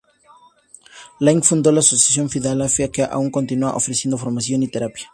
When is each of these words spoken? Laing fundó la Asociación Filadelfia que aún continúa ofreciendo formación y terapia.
Laing 1.19 1.43
fundó 1.43 1.71
la 1.71 1.81
Asociación 1.81 2.27
Filadelfia 2.27 2.91
que 2.91 3.03
aún 3.03 3.29
continúa 3.29 3.75
ofreciendo 3.75 4.17
formación 4.17 4.63
y 4.63 4.67
terapia. 4.67 5.07